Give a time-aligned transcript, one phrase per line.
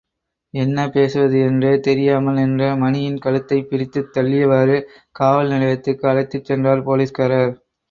[0.53, 4.79] என்ன பேசுவது என்றே தெரியாமல் நின்ற மணியின் கழுத்தைப் பிடித்துத் தள்ளியவாறு,
[5.15, 7.55] காவல் நிலையத்திற்கு அழைத்துச் சென்றார் போலீஸ்காரர்.